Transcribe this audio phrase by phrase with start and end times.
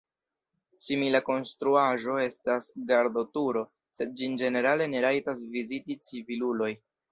[0.85, 3.63] Simila konstruaĵo estas gardoturo,
[3.99, 6.75] sed ĝin ĝenerale ne rajtas viziti civiluloj.